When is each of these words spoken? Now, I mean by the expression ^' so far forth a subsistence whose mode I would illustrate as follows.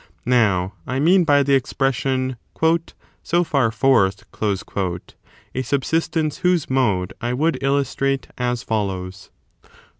Now, 0.25 0.73
I 0.87 0.99
mean 0.99 1.25
by 1.25 1.43
the 1.43 1.53
expression 1.53 2.35
^' 2.55 2.93
so 3.21 3.43
far 3.43 3.69
forth 3.69 4.23
a 4.41 5.61
subsistence 5.63 6.37
whose 6.37 6.69
mode 6.71 7.13
I 7.21 7.33
would 7.33 7.61
illustrate 7.61 8.27
as 8.39 8.63
follows. 8.63 9.29